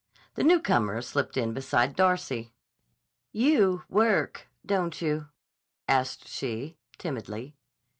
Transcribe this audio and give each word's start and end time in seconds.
The 0.33 0.43
newcomer 0.43 0.99
slipped 1.03 1.37
in 1.37 1.53
beside 1.53 1.95
Darcy. 1.95 2.55
"You 3.31 3.83
work, 3.87 4.47
don't 4.65 4.99
you?" 4.99 5.27
asked 5.87 6.27
she, 6.27 6.79
timidly. 6.97 7.55